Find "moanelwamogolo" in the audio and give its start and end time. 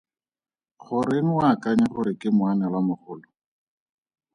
2.37-3.27